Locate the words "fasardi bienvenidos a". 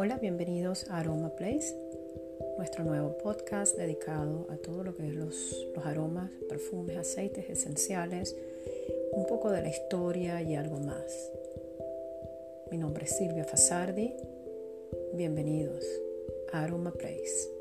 13.42-16.62